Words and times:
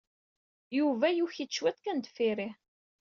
Yuba 0.77 1.07
yuki-d 1.11 1.51
cwiṭ 1.57 1.77
kan 1.83 1.97
deffir-i. 1.99 2.49